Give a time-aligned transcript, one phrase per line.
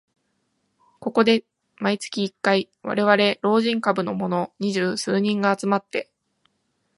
[0.99, 1.43] ここで
[1.77, 6.09] 毎月一回、われわれ老人株のもの二十数人が集まって